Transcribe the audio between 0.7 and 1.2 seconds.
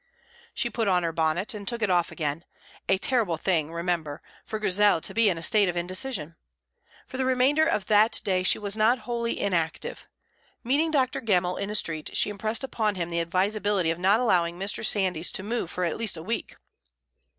put on her